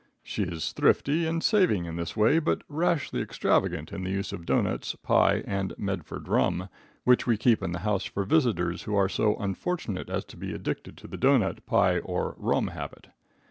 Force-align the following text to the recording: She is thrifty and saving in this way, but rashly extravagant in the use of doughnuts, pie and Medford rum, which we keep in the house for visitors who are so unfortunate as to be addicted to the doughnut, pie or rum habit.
She 0.23 0.41
is 0.41 0.71
thrifty 0.71 1.27
and 1.27 1.43
saving 1.43 1.85
in 1.85 1.95
this 1.95 2.17
way, 2.17 2.39
but 2.39 2.63
rashly 2.67 3.21
extravagant 3.21 3.91
in 3.93 4.03
the 4.03 4.09
use 4.09 4.33
of 4.33 4.47
doughnuts, 4.47 4.95
pie 5.03 5.43
and 5.45 5.75
Medford 5.77 6.27
rum, 6.27 6.69
which 7.03 7.27
we 7.27 7.37
keep 7.37 7.61
in 7.61 7.71
the 7.71 7.77
house 7.85 8.05
for 8.05 8.23
visitors 8.23 8.81
who 8.81 8.95
are 8.95 9.07
so 9.07 9.35
unfortunate 9.35 10.09
as 10.09 10.25
to 10.25 10.37
be 10.37 10.55
addicted 10.55 10.97
to 10.97 11.07
the 11.07 11.17
doughnut, 11.17 11.63
pie 11.67 11.99
or 11.99 12.33
rum 12.39 12.69
habit. 12.69 13.09